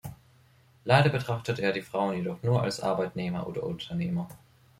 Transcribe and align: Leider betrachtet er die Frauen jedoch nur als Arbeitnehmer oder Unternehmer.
Leider 0.83 1.11
betrachtet 1.11 1.59
er 1.59 1.73
die 1.73 1.83
Frauen 1.83 2.15
jedoch 2.17 2.41
nur 2.41 2.63
als 2.63 2.79
Arbeitnehmer 2.79 3.45
oder 3.45 3.61
Unternehmer. 3.61 4.27